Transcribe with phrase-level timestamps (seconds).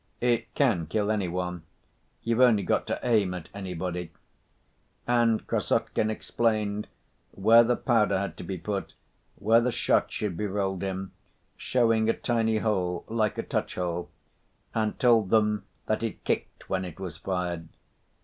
[0.21, 1.61] "It can kill any one;
[2.23, 4.11] you've only got to aim at anybody,"
[5.05, 6.87] and Krassotkin explained
[7.33, 8.95] where the powder had to be put,
[9.35, 11.11] where the shot should be rolled in,
[11.55, 14.07] showing a tiny hole like a touch‐hole,
[14.73, 17.69] and told them that it kicked when it was fired.